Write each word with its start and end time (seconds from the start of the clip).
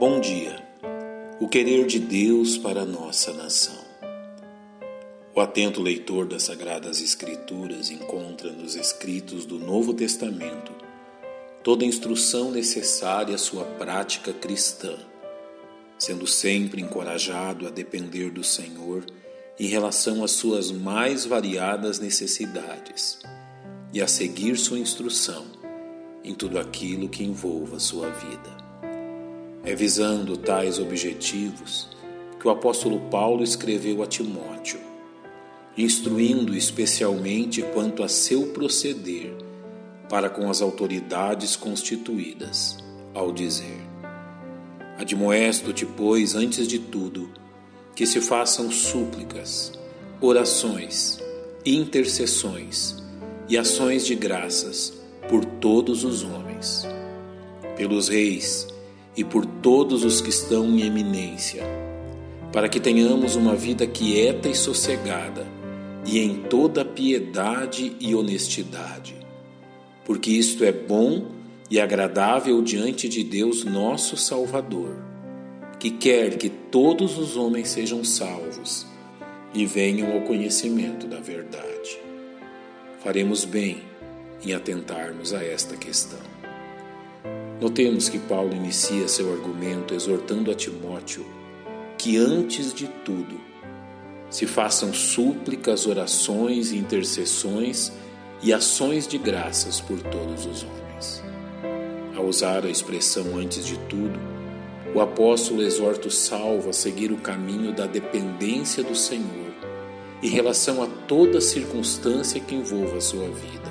Bom 0.00 0.18
dia. 0.18 0.56
O 1.38 1.46
querer 1.46 1.84
de 1.86 1.98
Deus 1.98 2.56
para 2.56 2.80
a 2.80 2.86
nossa 2.86 3.34
nação. 3.34 3.84
O 5.34 5.40
atento 5.42 5.82
leitor 5.82 6.26
das 6.26 6.44
Sagradas 6.44 7.02
Escrituras 7.02 7.90
encontra 7.90 8.50
nos 8.50 8.76
escritos 8.76 9.44
do 9.44 9.58
Novo 9.58 9.92
Testamento 9.92 10.72
toda 11.62 11.84
a 11.84 11.86
instrução 11.86 12.50
necessária 12.50 13.34
à 13.34 13.38
sua 13.38 13.62
prática 13.62 14.32
cristã, 14.32 14.96
sendo 15.98 16.26
sempre 16.26 16.80
encorajado 16.80 17.66
a 17.66 17.70
depender 17.70 18.30
do 18.30 18.42
Senhor 18.42 19.04
em 19.58 19.66
relação 19.66 20.24
às 20.24 20.30
suas 20.30 20.70
mais 20.70 21.26
variadas 21.26 21.98
necessidades 21.98 23.18
e 23.92 24.00
a 24.00 24.08
seguir 24.08 24.56
sua 24.56 24.78
instrução 24.78 25.44
em 26.24 26.34
tudo 26.34 26.58
aquilo 26.58 27.06
que 27.06 27.22
envolva 27.22 27.78
sua 27.78 28.08
vida. 28.08 28.69
É 29.70 29.74
visando 29.76 30.36
tais 30.36 30.80
objetivos 30.80 31.88
que 32.40 32.48
o 32.48 32.50
apóstolo 32.50 32.98
Paulo 33.08 33.44
escreveu 33.44 34.02
a 34.02 34.06
Timóteo, 34.08 34.80
instruindo 35.78 36.56
especialmente 36.56 37.62
quanto 37.72 38.02
a 38.02 38.08
seu 38.08 38.48
proceder 38.48 39.32
para 40.08 40.28
com 40.28 40.50
as 40.50 40.60
autoridades 40.60 41.54
constituídas, 41.54 42.78
ao 43.14 43.30
dizer: 43.30 43.80
Admoesto-te, 44.98 45.86
pois, 45.86 46.34
antes 46.34 46.66
de 46.66 46.80
tudo, 46.80 47.30
que 47.94 48.06
se 48.06 48.20
façam 48.20 48.72
súplicas, 48.72 49.70
orações, 50.20 51.20
intercessões 51.64 52.96
e 53.48 53.56
ações 53.56 54.04
de 54.04 54.16
graças 54.16 54.94
por 55.28 55.44
todos 55.44 56.02
os 56.02 56.24
homens, 56.24 56.88
pelos 57.76 58.08
reis 58.08 58.66
e 59.20 59.24
por 59.24 59.44
todos 59.44 60.02
os 60.02 60.22
que 60.22 60.30
estão 60.30 60.64
em 60.64 60.80
eminência, 60.80 61.62
para 62.50 62.70
que 62.70 62.80
tenhamos 62.80 63.36
uma 63.36 63.54
vida 63.54 63.86
quieta 63.86 64.48
e 64.48 64.54
sossegada 64.54 65.46
e 66.06 66.20
em 66.20 66.36
toda 66.36 66.86
piedade 66.86 67.94
e 68.00 68.14
honestidade, 68.14 69.14
porque 70.06 70.30
isto 70.30 70.64
é 70.64 70.72
bom 70.72 71.26
e 71.70 71.78
agradável 71.78 72.62
diante 72.62 73.10
de 73.10 73.22
Deus 73.22 73.62
nosso 73.62 74.16
Salvador, 74.16 74.96
que 75.78 75.90
quer 75.90 76.38
que 76.38 76.48
todos 76.48 77.18
os 77.18 77.36
homens 77.36 77.68
sejam 77.68 78.02
salvos 78.02 78.86
e 79.52 79.66
venham 79.66 80.14
ao 80.14 80.22
conhecimento 80.22 81.06
da 81.06 81.20
verdade. 81.20 82.00
Faremos 83.04 83.44
bem 83.44 83.82
em 84.42 84.54
atentarmos 84.54 85.34
a 85.34 85.44
esta 85.44 85.76
questão. 85.76 86.39
Notemos 87.60 88.08
que 88.08 88.18
Paulo 88.18 88.54
inicia 88.54 89.06
seu 89.06 89.32
argumento 89.32 89.94
exortando 89.94 90.50
a 90.50 90.54
Timóteo 90.54 91.26
que, 91.98 92.16
antes 92.16 92.72
de 92.72 92.86
tudo, 93.04 93.38
se 94.30 94.46
façam 94.46 94.94
súplicas, 94.94 95.86
orações, 95.86 96.72
intercessões 96.72 97.92
e 98.42 98.52
ações 98.52 99.06
de 99.06 99.18
graças 99.18 99.80
por 99.80 100.00
todos 100.00 100.46
os 100.46 100.62
homens. 100.62 101.22
Ao 102.16 102.24
usar 102.24 102.64
a 102.64 102.70
expressão 102.70 103.36
antes 103.36 103.66
de 103.66 103.76
tudo, 103.80 104.18
o 104.94 105.00
apóstolo 105.00 105.62
exorta 105.62 106.08
o 106.08 106.10
salvo 106.10 106.70
a 106.70 106.72
seguir 106.72 107.12
o 107.12 107.18
caminho 107.18 107.72
da 107.72 107.86
dependência 107.86 108.82
do 108.82 108.94
Senhor 108.94 109.50
em 110.22 110.28
relação 110.28 110.82
a 110.82 110.86
toda 110.86 111.40
circunstância 111.40 112.40
que 112.40 112.54
envolva 112.54 112.96
a 112.96 113.00
sua 113.00 113.28
vida 113.28 113.69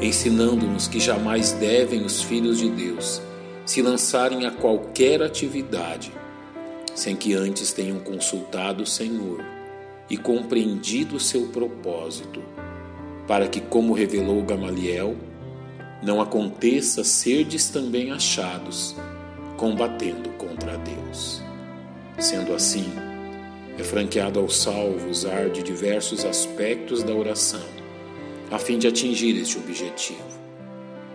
ensinando-nos 0.00 0.88
que 0.88 1.00
jamais 1.00 1.52
devem 1.52 2.04
os 2.04 2.22
filhos 2.22 2.58
de 2.58 2.68
Deus 2.68 3.20
se 3.64 3.80
lançarem 3.80 4.46
a 4.46 4.50
qualquer 4.50 5.22
atividade 5.22 6.12
sem 6.94 7.16
que 7.16 7.34
antes 7.34 7.72
tenham 7.72 7.98
consultado 7.98 8.84
o 8.84 8.86
Senhor 8.86 9.44
e 10.08 10.16
compreendido 10.16 11.16
o 11.16 11.20
seu 11.20 11.48
propósito, 11.48 12.40
para 13.26 13.48
que, 13.48 13.60
como 13.60 13.92
revelou 13.92 14.42
Gamaliel, 14.42 15.16
não 16.02 16.20
aconteça 16.20 17.02
serdes 17.02 17.68
também 17.68 18.12
achados 18.12 18.94
combatendo 19.56 20.28
contra 20.30 20.76
Deus. 20.76 21.42
Sendo 22.18 22.54
assim, 22.54 22.92
é 23.78 23.82
franqueado 23.82 24.38
aos 24.38 24.56
salvos 24.56 25.04
usar 25.04 25.48
de 25.50 25.62
diversos 25.62 26.24
aspectos 26.24 27.02
da 27.02 27.12
oração 27.12 27.83
a 28.54 28.58
fim 28.60 28.78
de 28.78 28.86
atingir 28.86 29.36
este 29.36 29.58
objetivo, 29.58 30.22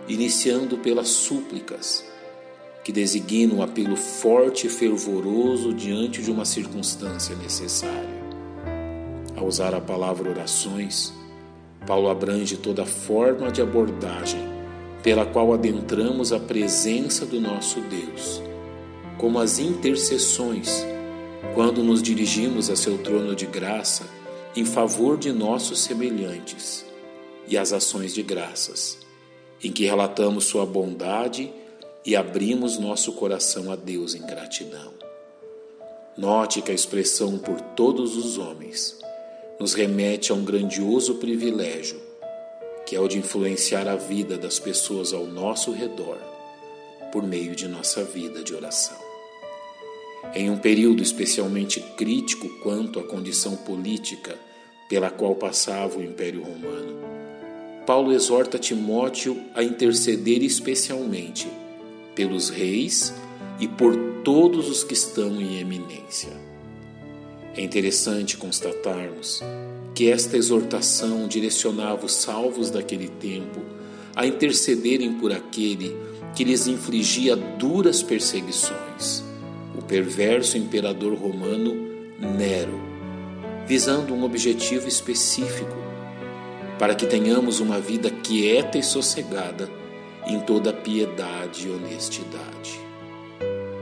iniciando 0.06 0.76
pelas 0.76 1.08
súplicas, 1.08 2.04
que 2.84 2.92
designam 2.92 3.56
um 3.56 3.62
apelo 3.62 3.96
forte 3.96 4.66
e 4.66 4.70
fervoroso 4.70 5.72
diante 5.72 6.20
de 6.20 6.30
uma 6.30 6.44
circunstância 6.44 7.34
necessária. 7.36 8.20
Ao 9.34 9.46
usar 9.46 9.74
a 9.74 9.80
palavra 9.80 10.28
orações, 10.28 11.14
Paulo 11.86 12.10
abrange 12.10 12.58
toda 12.58 12.84
forma 12.84 13.50
de 13.50 13.62
abordagem 13.62 14.46
pela 15.02 15.24
qual 15.24 15.54
adentramos 15.54 16.34
a 16.34 16.38
presença 16.38 17.24
do 17.24 17.40
nosso 17.40 17.80
Deus, 17.80 18.42
como 19.16 19.38
as 19.38 19.58
intercessões, 19.58 20.84
quando 21.54 21.82
nos 21.82 22.02
dirigimos 22.02 22.68
a 22.68 22.76
seu 22.76 22.98
trono 22.98 23.34
de 23.34 23.46
graça 23.46 24.04
em 24.54 24.66
favor 24.66 25.16
de 25.16 25.32
nossos 25.32 25.80
semelhantes 25.80 26.89
e 27.50 27.58
as 27.58 27.72
ações 27.72 28.14
de 28.14 28.22
graças, 28.22 28.96
em 29.62 29.72
que 29.72 29.84
relatamos 29.84 30.44
Sua 30.44 30.64
bondade 30.64 31.52
e 32.06 32.14
abrimos 32.14 32.78
nosso 32.78 33.12
coração 33.12 33.70
a 33.72 33.76
Deus 33.76 34.14
em 34.14 34.24
gratidão. 34.24 34.94
Note 36.16 36.62
que 36.62 36.70
a 36.70 36.74
expressão 36.74 37.36
por 37.38 37.60
todos 37.60 38.16
os 38.16 38.38
homens 38.38 38.96
nos 39.58 39.74
remete 39.74 40.30
a 40.30 40.34
um 40.34 40.44
grandioso 40.44 41.16
privilégio, 41.16 42.00
que 42.86 42.94
é 42.94 43.00
o 43.00 43.08
de 43.08 43.18
influenciar 43.18 43.88
a 43.88 43.96
vida 43.96 44.38
das 44.38 44.58
pessoas 44.58 45.12
ao 45.12 45.26
nosso 45.26 45.72
redor 45.72 46.18
por 47.12 47.22
meio 47.22 47.56
de 47.56 47.66
nossa 47.66 48.04
vida 48.04 48.42
de 48.44 48.54
oração. 48.54 48.96
Em 50.34 50.48
um 50.48 50.56
período 50.56 51.02
especialmente 51.02 51.80
crítico 51.96 52.48
quanto 52.60 53.00
à 53.00 53.02
condição 53.02 53.56
política 53.56 54.38
pela 54.88 55.10
qual 55.10 55.34
passava 55.34 55.98
o 55.98 56.02
Império 56.02 56.42
Romano, 56.42 57.19
Paulo 57.90 58.12
exorta 58.12 58.56
Timóteo 58.56 59.36
a 59.52 59.64
interceder 59.64 60.44
especialmente 60.44 61.48
pelos 62.14 62.48
reis 62.48 63.12
e 63.58 63.66
por 63.66 63.96
todos 64.22 64.70
os 64.70 64.84
que 64.84 64.94
estão 64.94 65.40
em 65.40 65.58
eminência. 65.58 66.30
É 67.56 67.60
interessante 67.60 68.36
constatarmos 68.36 69.42
que 69.92 70.08
esta 70.08 70.36
exortação 70.36 71.26
direcionava 71.26 72.06
os 72.06 72.12
salvos 72.12 72.70
daquele 72.70 73.08
tempo 73.08 73.60
a 74.14 74.24
intercederem 74.24 75.14
por 75.14 75.32
aquele 75.32 75.96
que 76.36 76.44
lhes 76.44 76.68
infligia 76.68 77.34
duras 77.34 78.04
perseguições, 78.04 79.24
o 79.76 79.82
perverso 79.82 80.56
imperador 80.56 81.14
romano 81.14 81.74
Nero, 82.20 82.80
visando 83.66 84.14
um 84.14 84.22
objetivo 84.22 84.86
específico 84.86 85.89
para 86.80 86.94
que 86.94 87.04
tenhamos 87.04 87.60
uma 87.60 87.78
vida 87.78 88.10
quieta 88.10 88.78
e 88.78 88.82
sossegada 88.82 89.68
em 90.26 90.40
toda 90.40 90.72
piedade 90.72 91.68
e 91.68 91.70
honestidade. 91.70 92.80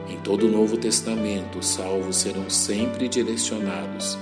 Em 0.09 0.16
todo 0.16 0.48
o 0.48 0.50
Novo 0.50 0.76
Testamento, 0.76 1.60
os 1.60 1.66
salvos 1.69 2.16
serão 2.16 2.50
sempre 2.50 3.06
direcionados 3.06 4.19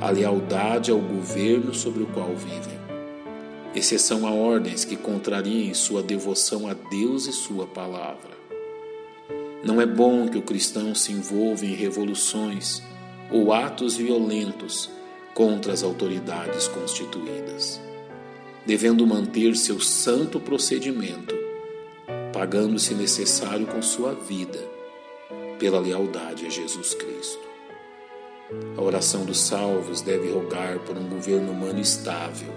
à 0.00 0.10
lealdade 0.10 0.90
ao 0.90 0.98
governo 0.98 1.72
sobre 1.72 2.02
o 2.02 2.06
qual 2.06 2.34
vivem, 2.34 2.76
exceção 3.76 4.26
a 4.26 4.32
ordens 4.32 4.84
que 4.84 4.96
contrariem 4.96 5.72
sua 5.72 6.02
devoção 6.02 6.66
a 6.66 6.74
Deus 6.74 7.28
e 7.28 7.32
sua 7.32 7.64
palavra. 7.64 8.36
Não 9.62 9.80
é 9.80 9.86
bom 9.86 10.26
que 10.26 10.36
o 10.36 10.42
cristão 10.42 10.96
se 10.96 11.12
envolva 11.12 11.64
em 11.64 11.74
revoluções 11.74 12.82
ou 13.30 13.52
atos 13.52 13.94
violentos 13.96 14.90
contra 15.32 15.72
as 15.72 15.84
autoridades 15.84 16.66
constituídas 16.66 17.86
devendo 18.66 19.06
manter 19.06 19.54
seu 19.54 19.78
santo 19.78 20.40
procedimento, 20.40 21.34
pagando 22.32 22.78
se 22.80 22.94
necessário 22.94 23.64
com 23.66 23.80
sua 23.80 24.12
vida, 24.12 24.58
pela 25.56 25.78
lealdade 25.78 26.44
a 26.46 26.50
Jesus 26.50 26.92
Cristo. 26.92 27.46
A 28.76 28.82
oração 28.82 29.24
dos 29.24 29.40
salvos 29.40 30.02
deve 30.02 30.30
rogar 30.30 30.80
por 30.80 30.96
um 30.96 31.08
governo 31.08 31.52
humano 31.52 31.80
estável, 31.80 32.52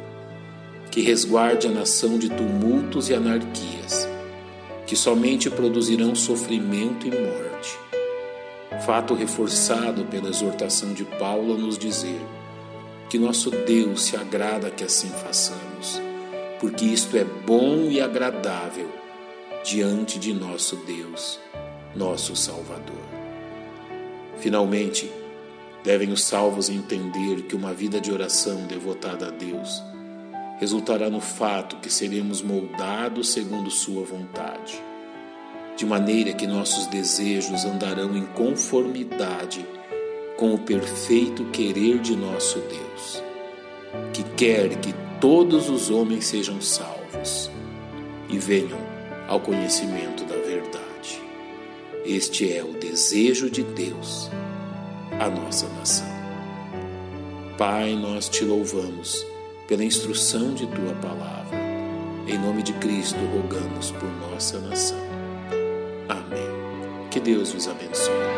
que 0.90 1.02
resguarde 1.02 1.68
a 1.68 1.72
nação 1.72 2.18
de 2.18 2.30
tumultos 2.30 3.10
e 3.10 3.14
anarquias, 3.14 4.10
que 4.88 4.96
somente 4.96 5.50
produzirão 5.50 6.16
sofrimento 6.16 7.08
e 7.08 7.12
morte. 7.12 7.78
Fato 8.84 9.14
reforçado 9.14 10.06
pela 10.06 10.30
exortação 10.30 10.92
de 10.94 11.06
Paulo 11.06 11.54
a 11.54 11.58
nos 11.58 11.78
dizer 11.78 12.20
que 13.10 13.18
nosso 13.18 13.50
Deus 13.50 14.04
se 14.04 14.16
agrada 14.16 14.70
que 14.70 14.84
assim 14.84 15.10
façamos, 15.10 16.00
porque 16.60 16.86
isto 16.86 17.18
é 17.18 17.24
bom 17.24 17.90
e 17.90 18.00
agradável 18.00 18.90
diante 19.64 20.20
de 20.20 20.32
nosso 20.32 20.76
Deus 20.78 21.40
nosso 21.96 22.36
Salvador. 22.36 23.04
Finalmente, 24.38 25.12
devem 25.84 26.12
os 26.12 26.24
salvos 26.24 26.70
entender 26.70 27.44
que 27.44 27.56
uma 27.56 27.74
vida 27.74 28.00
de 28.00 28.12
oração 28.12 28.68
devotada 28.68 29.28
a 29.28 29.32
Deus 29.32 29.84
resultará 30.60 31.10
no 31.10 31.20
fato 31.20 31.78
que 31.78 31.90
seremos 31.90 32.42
moldados 32.42 33.32
segundo 33.32 33.72
Sua 33.72 34.04
vontade, 34.04 34.82
de 35.76 35.86
maneira 35.86 36.34
que 36.34 36.46
nossos 36.46 36.86
desejos 36.88 37.66
andarão 37.66 38.16
em 38.16 38.26
conformidade 38.28 39.66
com 40.40 40.54
o 40.54 40.58
perfeito 40.58 41.44
querer 41.48 42.00
de 42.00 42.16
nosso 42.16 42.60
Deus, 42.60 43.22
que 44.14 44.24
quer 44.38 44.70
que 44.78 44.96
todos 45.20 45.70
os 45.70 45.92
homens 45.92 46.28
sejam 46.28 46.62
salvos 46.62 47.52
e 48.30 48.40
venham 48.40 48.80
ao 49.28 49.42
conhecimento 49.42 50.24
da 50.24 50.38
verdade. 50.38 51.22
Este 52.06 52.54
é 52.54 52.64
o 52.64 52.72
desejo 52.72 53.50
de 53.50 53.64
Deus, 53.64 54.32
a 55.20 55.30
nossa 55.30 55.68
nação. 55.78 56.08
Pai, 57.58 57.94
nós 57.96 58.30
te 58.30 58.46
louvamos 58.46 59.28
pela 59.68 59.84
instrução 59.84 60.54
de 60.54 60.66
tua 60.68 60.94
palavra. 61.02 61.60
Em 62.26 62.38
nome 62.38 62.64
de 62.64 62.72
Cristo, 62.76 63.20
rogamos 63.36 63.92
por 63.92 64.10
nossa 64.32 64.58
nação. 64.62 65.06
Amém. 66.08 67.10
Que 67.12 67.20
Deus 67.20 67.52
vos 67.52 67.68
abençoe. 67.68 68.29